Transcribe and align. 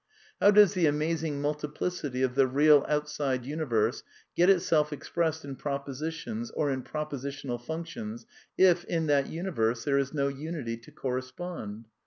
How 0.39 0.49
does 0.49 0.73
the 0.73 0.87
amazing 0.87 1.39
multiplicity 1.43 2.23
of 2.23 2.33
the 2.33 2.47
real 2.47 2.83
outside 2.89 3.45
universe 3.45 4.01
get 4.35 4.49
itself 4.49 4.91
expressed 4.91 5.45
in 5.45 5.55
propositions 5.55 6.49
or 6.49 6.71
in 6.71 6.81
propositional 6.81 7.63
func 7.63 7.81
I 7.81 7.83
tions, 7.83 8.25
if, 8.57 8.83
in 8.85 9.05
that 9.05 9.27
universe, 9.27 9.83
there 9.85 9.99
is 9.99 10.11
no 10.11 10.27
unity 10.27 10.75
to 10.75 10.91
correspond 10.91 11.85